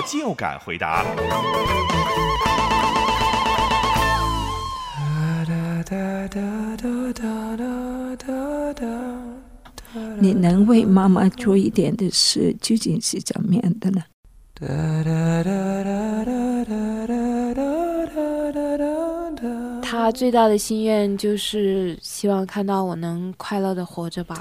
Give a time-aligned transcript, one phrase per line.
[0.00, 1.04] 我就敢回答。
[10.18, 14.02] 你能为妈妈做一点的事，究竟是怎么样的呢？
[19.82, 24.40] 他最大的心愿就是希望看到我能快乐的活着吧。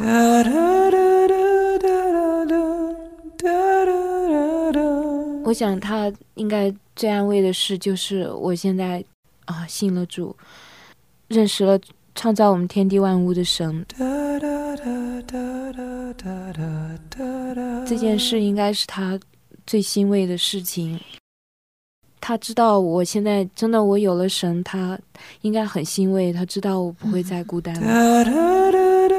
[5.50, 9.04] 我想他应该最安慰的事就是我现在
[9.46, 10.36] 啊信了主，
[11.28, 11.80] 认识了
[12.14, 13.84] 创造我们天地万物的神。
[17.88, 19.20] 这件事应该是他
[19.66, 21.00] 最欣慰的事情。
[22.22, 25.00] 他知道我现在真的我有了神，他
[25.42, 26.32] 应该很欣慰。
[26.32, 29.19] 他知道我不会再孤单了。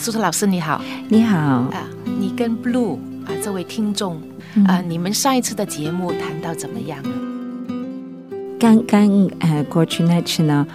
[0.00, 1.86] 苏特老师你好你好，啊，
[2.18, 2.94] 你跟 Blue
[3.26, 4.16] 啊这位听众
[4.66, 6.98] 啊，你们上一次的节目谈到怎么样？
[8.58, 10.66] 刚刚呃过去那次呢，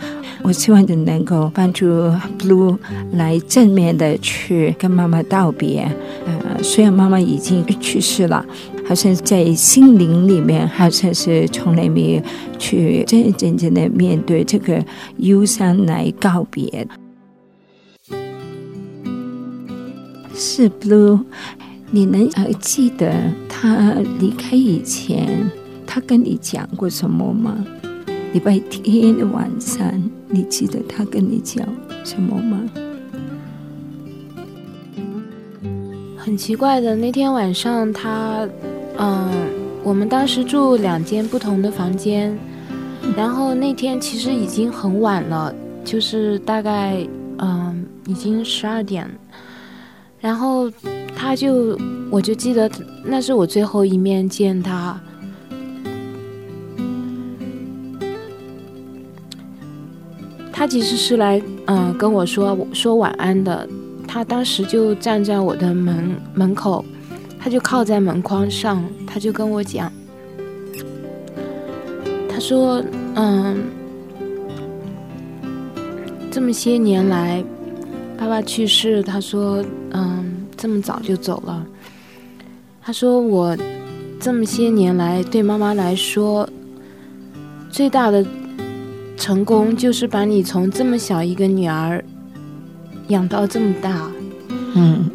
[0.44, 1.88] 我希望你能够帮助
[2.38, 2.78] Blue
[3.14, 5.92] 来正面的去跟妈妈道别。
[6.28, 8.46] 呃，虽然妈妈已经去世了，
[8.88, 12.22] 好像在心灵里面，好像是从来没有
[12.60, 14.86] 去真真正正的面对这个
[15.18, 16.88] 忧伤来告别。
[20.36, 21.22] 是 Blue，
[21.92, 23.10] 你能还记得
[23.48, 25.50] 他离开以前，
[25.88, 27.66] 他跟你讲过什么吗？
[28.34, 29.90] 礼拜天的晚上，
[30.28, 31.66] 你记得他跟你讲
[32.04, 32.60] 什么吗？
[36.18, 38.46] 很奇怪的，那天晚上他，
[38.98, 39.32] 嗯，
[39.84, 42.38] 我们当时住两间不同的房间，
[43.16, 47.08] 然后那天其实已经很晚了，就是大概
[47.38, 49.10] 嗯已经十二点，
[50.26, 50.72] 然后
[51.16, 51.78] 他就
[52.10, 52.68] 我就记得
[53.04, 55.00] 那是我最后一面见他，
[60.52, 63.70] 他其实是来嗯跟我说说晚安的。
[64.08, 66.84] 他当时就站在我的门门口，
[67.40, 69.92] 他就靠在门框上，他就跟我讲，
[72.28, 73.62] 他说：“嗯，
[76.32, 77.44] 这么些年来，
[78.18, 81.66] 爸爸去世，他说，嗯，这么早就走了。
[82.82, 83.58] 他说我
[84.20, 86.48] 这么些年来对妈妈来说，
[87.70, 88.26] 最大的
[89.18, 92.04] 成功就是把你从这么小一个女儿。”
[93.10, 94.10] 养到这么大，
[94.74, 95.08] 嗯，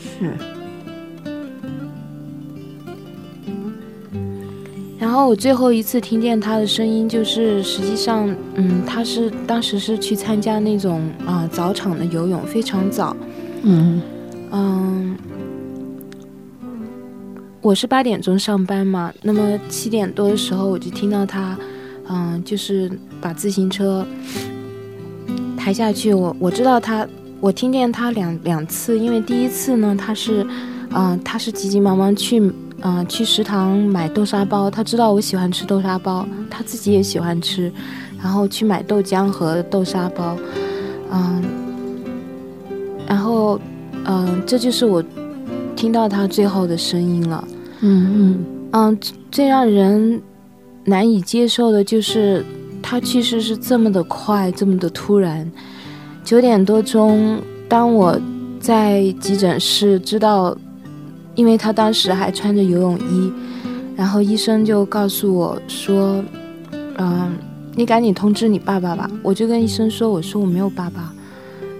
[0.00, 0.57] 是。
[4.98, 13.16] 然后我最后一次听见他的声音，就是实际上，嗯，他是当时是去参加那种啊早场的游泳，非常早，
[13.62, 14.02] 嗯
[14.50, 15.16] 嗯。
[17.60, 21.56] 我是八点钟上班嘛，那么七点多的时候我就听到他，
[22.08, 24.06] 嗯，就是把自行车。
[25.56, 27.06] 抬下去，我我知道他，
[27.40, 30.46] 我听见他两两次，因为第一次呢，他是，
[30.90, 32.40] 嗯，他是急急忙忙去，
[32.80, 37.72] 嗯，去食堂买豆沙包，他知道我喜欢吃豆沙包，他自己也喜欢吃，
[38.22, 40.36] 然后去买豆浆和豆沙包，
[41.10, 41.42] 嗯，
[43.06, 43.60] 然后，
[44.04, 45.02] 嗯，这就是我
[45.74, 47.44] 听到他最后的声音了，
[47.80, 48.98] 嗯嗯嗯，
[49.30, 50.20] 最让人
[50.84, 52.44] 难以接受的就是。
[52.80, 55.50] 他去世是这么的快，这么的突然。
[56.24, 57.38] 九点多钟，
[57.68, 58.18] 当我
[58.60, 60.56] 在急诊室知道，
[61.38, 63.32] 因为他当时还穿着游泳衣，
[63.94, 66.20] 然后医生就告诉我说
[66.98, 67.38] ：“嗯，
[67.76, 71.14] 你赶紧通知你爸爸吧。”我就跟医生说：“我说我没有爸爸。”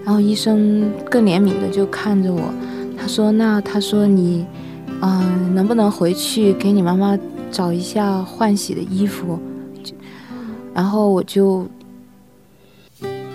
[0.05, 2.39] 然后医生更怜悯的就看着我，
[2.97, 4.45] 他说：“那他说你，
[5.01, 7.19] 嗯，能不能回去给你妈妈
[7.51, 9.37] 找一下换洗的衣服？”
[10.73, 11.67] 然后我就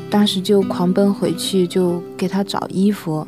[0.08, 3.26] 当时就狂奔回去，就给他找衣服。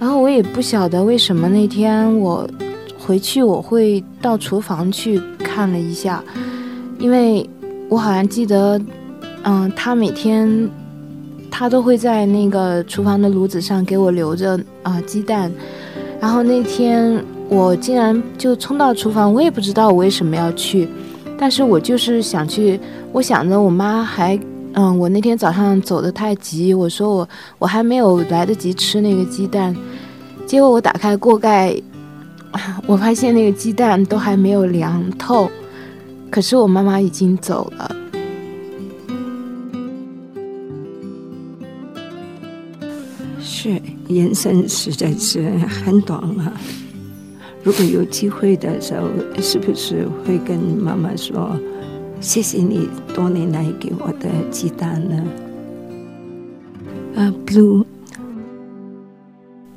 [0.00, 2.48] 然后我也不晓得为什么那天我
[2.98, 6.24] 回去我会到厨房去看了一下，
[6.98, 7.48] 因为
[7.88, 8.80] 我好像记得，
[9.42, 10.68] 嗯，他每天
[11.50, 15.52] 他都会在那个厨房的炉子上给我留着啊鸡蛋。
[16.18, 20.88] 然后那天我竟然就冲到厨房，我也不知道我为什么要去，
[21.38, 22.80] 但是我就是想去。
[23.12, 24.38] 我想着我妈还，
[24.74, 27.28] 嗯，我那天早上走得太急，我说我
[27.58, 29.74] 我还没有来得及吃那个鸡蛋，
[30.46, 31.74] 结果我打开锅盖，
[32.86, 35.50] 我发现那个鸡蛋都还没有凉透，
[36.30, 37.96] 可是我妈妈已经走了。
[43.40, 45.50] 是，人生实在是
[45.84, 46.52] 很短啊。
[47.62, 49.08] 如果有机会的时候，
[49.42, 51.54] 是不是会跟妈妈说？
[52.20, 55.24] 谢谢你多年来给我的鸡蛋呢。
[57.16, 57.84] 啊，Blue，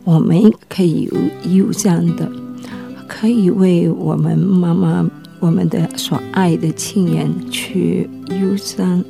[0.04, 2.30] 我们可以有忧伤的，
[3.08, 5.10] 可以为我们妈妈、
[5.40, 9.04] 我们的所爱的亲人去忧伤，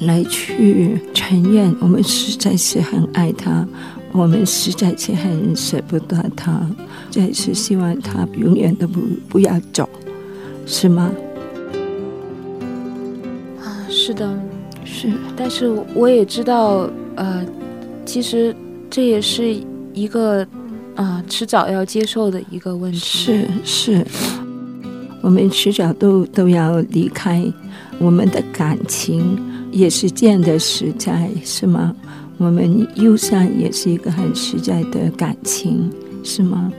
[0.00, 3.66] 来去承认我们实在是很爱他，
[4.12, 6.64] 我们实在是很舍不得他，
[7.10, 9.88] 再是希望他永远都不不要走，
[10.64, 11.10] 是吗？
[14.04, 14.36] 是的，
[14.84, 17.46] 是，但是我也知道，呃，
[18.04, 18.52] 其实
[18.90, 19.54] 这也是
[19.94, 20.44] 一个
[20.96, 22.98] 啊，迟早要接受的一个问题。
[22.98, 24.04] 是是，
[25.22, 27.46] 我们迟早都都要离开，
[28.00, 29.38] 我们的感情
[29.70, 31.94] 也是这样的实在，是吗？
[32.38, 35.88] 我们忧伤也是一个很实在的感情，
[36.24, 36.72] 是吗？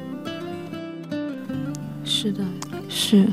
[2.03, 2.43] 是的，
[2.89, 3.25] 是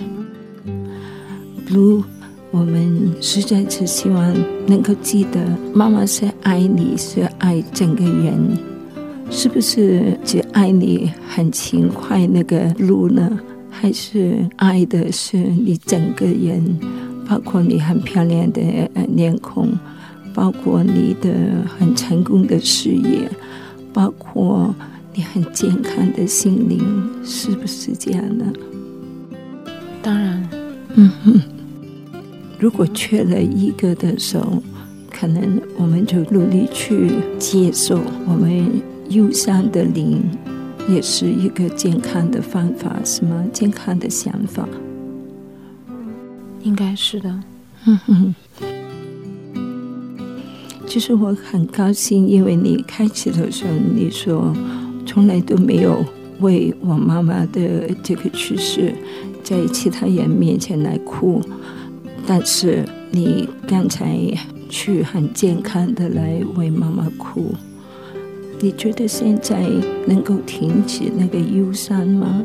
[1.68, 2.04] ，blue。
[2.52, 4.34] 我们实在是希望
[4.66, 5.40] 能够记得，
[5.72, 8.58] 妈妈是爱你，是爱整个人，
[9.30, 13.38] 是不是只爱你很勤快那个路呢？
[13.70, 16.76] 还是爱的是你整个人，
[17.28, 18.60] 包括你很漂亮的
[19.14, 19.68] 脸孔，
[20.34, 21.32] 包括你的
[21.78, 23.30] 很成功的事业，
[23.92, 24.74] 包括
[25.14, 26.84] 你很健康的心灵，
[27.24, 28.44] 是不是这样呢？
[30.02, 30.48] 当然，
[30.96, 31.40] 嗯哼。
[32.60, 34.62] 如果缺了一个的时候，
[35.10, 38.70] 可能我们就努力去接受我们
[39.08, 40.22] 忧伤的灵，
[40.86, 43.46] 也是一个健康的方法，什么？
[43.50, 44.68] 健康的想法，
[46.62, 47.34] 应该是的。
[47.86, 48.34] 嗯哼。
[50.86, 54.54] 其实我很高兴，因为你开始的时候你说
[55.06, 56.04] 从来都没有
[56.40, 58.92] 为我妈妈的这个去世
[59.42, 61.40] 在其他人面前来哭。
[62.32, 64.16] 但是你刚才
[64.68, 67.52] 去很健康的来为妈妈哭，
[68.60, 69.68] 你觉得现在
[70.06, 72.44] 能够停止那个忧伤吗？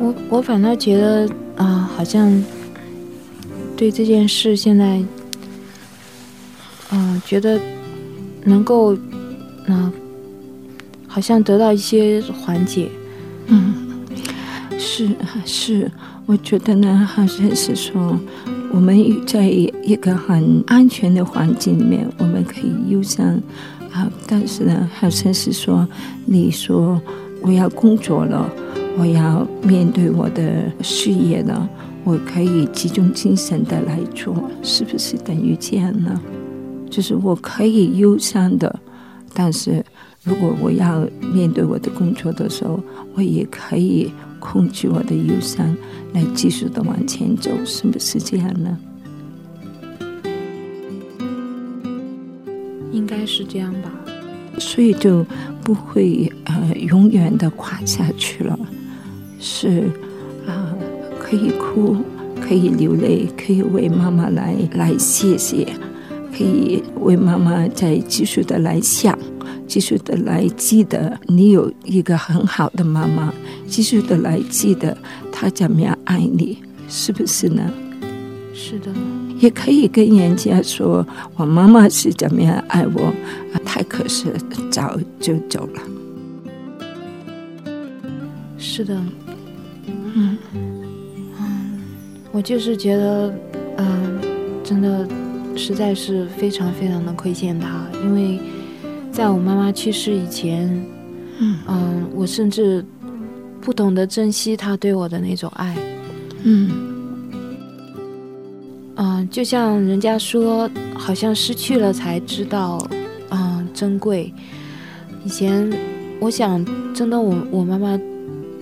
[0.00, 2.44] 我我反倒觉得啊，好像
[3.76, 5.00] 对这件事现在，
[6.90, 7.56] 嗯，觉得
[8.42, 8.98] 能够，
[9.68, 9.92] 嗯，
[11.06, 12.88] 好像得到一些缓解。
[13.46, 14.04] 嗯，
[14.76, 15.08] 是
[15.46, 15.88] 是。
[16.30, 18.16] 我觉得呢，好像是说，
[18.72, 23.26] 我们在一个很安全的环境里面，我们可以忧伤
[23.92, 24.08] 啊。
[24.28, 25.84] 但是呢，好像是说，
[26.24, 27.02] 你说
[27.42, 28.48] 我要工作了，
[28.96, 31.68] 我要面对我的事业了，
[32.04, 36.22] 我可以集中精神的来做，是不是等于这样呢？
[36.88, 38.72] 就是我可以忧伤的，
[39.34, 39.84] 但是
[40.22, 42.78] 如果我要面对我的工作的时候，
[43.16, 44.12] 我也可以。
[44.40, 45.76] 控制我的忧伤，
[46.12, 48.76] 来继续的往前走，是不是这样呢？
[52.90, 53.92] 应该是这样吧。
[54.58, 55.24] 所以就
[55.62, 58.58] 不会呃永远的垮下去了。
[59.38, 59.88] 是
[60.46, 60.74] 啊，
[61.18, 61.96] 可以哭，
[62.40, 65.66] 可以流泪，可以为妈妈来来谢谢，
[66.36, 69.16] 可以为妈妈再继续的来想。
[69.66, 73.32] 继续的来记得你有一个很好的妈妈，
[73.70, 74.96] 继续的来记得
[75.30, 76.58] 他怎么样爱你，
[76.88, 77.62] 是不是呢？
[78.52, 78.92] 是的，
[79.38, 83.04] 也可以跟人家说我妈妈是怎么样爱我，
[83.52, 84.26] 啊，太可惜，
[84.70, 85.80] 早就走了。
[88.58, 88.94] 是的，
[90.14, 91.80] 嗯嗯，
[92.32, 93.32] 我就是觉得，
[93.78, 94.18] 嗯，
[94.64, 95.08] 真的
[95.56, 98.38] 实在是非常非常的亏欠他，因为
[99.10, 100.68] 在我妈妈去世以前，
[101.38, 102.84] 嗯嗯，我甚至
[103.60, 105.76] 不懂得珍惜他对我的那种爱。
[106.42, 106.70] 嗯
[108.96, 112.78] 嗯，就像人家说，好像失去了才知道，
[113.30, 114.32] 嗯，珍贵。
[115.24, 115.70] 以前
[116.18, 116.64] 我想，
[116.94, 117.98] 真的我我妈妈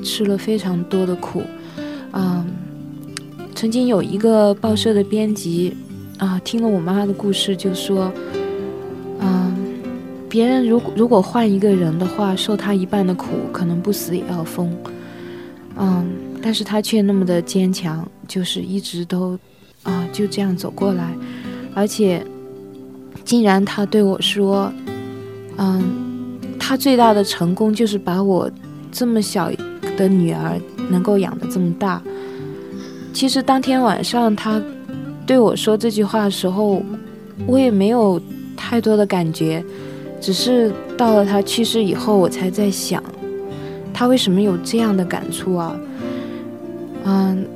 [0.04, 1.42] 吃了非常多的苦，
[2.12, 2.46] 嗯，
[3.54, 5.76] 曾经有一个报社的编辑
[6.18, 8.47] 啊，听了我妈妈的故事，就说，嗯，
[10.28, 14.70] 别人如果如果换一个人的话，受他一半的苦，可能不死也要疯，
[15.76, 16.06] 嗯，
[16.42, 19.38] 但是他却那么的坚强，就是一直都
[19.82, 21.14] 啊就这样走过来，
[21.74, 22.24] 而且
[23.24, 24.72] 竟然他对我说，
[25.56, 26.06] 嗯。
[26.60, 28.50] 他最大的成功就是把我
[28.92, 29.50] 这么小
[29.96, 32.02] 的女儿能够养得这么大。
[33.14, 34.60] 其实当天晚上他
[35.24, 36.82] 对我说这句话的时候，
[37.46, 38.20] 我也没有
[38.54, 39.64] 太多的感觉，
[40.20, 43.02] 只是到了他去世以后，我才在想，
[43.92, 45.78] 他为什么有这样的感触啊？
[47.04, 47.46] 嗯，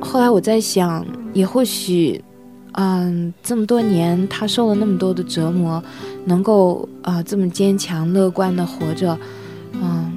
[0.00, 2.22] 后来我在想，也或许，
[2.72, 5.82] 嗯，这么多年他受了那么多的折磨。
[6.24, 9.18] 能够啊这么坚强乐观的活着，
[9.72, 10.12] 嗯，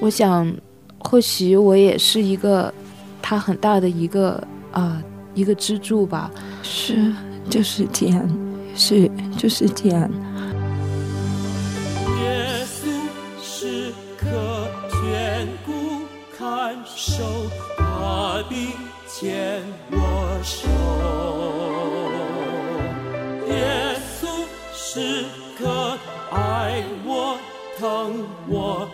[0.00, 0.50] 我想
[0.96, 2.72] 或许我也是一个
[3.20, 4.42] 他很大的一个
[4.72, 5.02] 啊
[5.34, 6.30] 一个支柱吧。
[6.62, 7.12] 是，
[7.50, 8.26] 就是这样，
[8.74, 10.10] 是，就是这样。
[19.20, 19.60] 牵
[19.90, 20.68] 我手。
[23.48, 24.22] 耶稣
[24.72, 25.24] 时
[25.58, 25.98] 刻
[26.30, 27.36] 爱我
[27.76, 28.88] 疼我，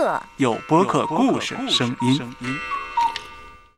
[0.00, 2.79] 客，有播客故事声音。